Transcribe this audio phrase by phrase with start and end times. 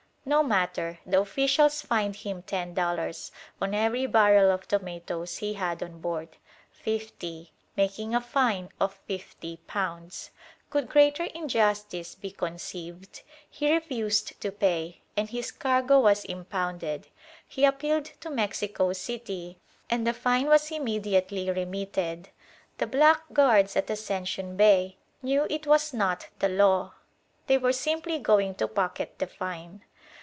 [0.23, 5.81] No matter: the officials fined him ten dollars on every barrel of tomatoes he had
[5.81, 6.37] on board
[6.71, 10.29] fifty making a fine of £50.
[10.69, 13.23] Could greater injustice be conceived?
[13.49, 17.07] He refused to pay, and his cargo was impounded.
[17.47, 19.57] He appealed to Mexico City
[19.89, 22.29] and the fine was immediately remitted.
[22.77, 26.93] The blackguards at Ascension Bay knew it was not the law.
[27.47, 29.81] They were simply going to pocket the fine.